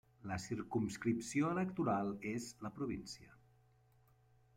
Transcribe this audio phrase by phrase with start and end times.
[0.29, 3.37] La circumscripció electoral és la província.